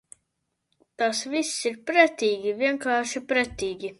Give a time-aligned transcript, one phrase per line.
[1.01, 3.89] Tas viss ir pretīgi, vienkārši pretīgi.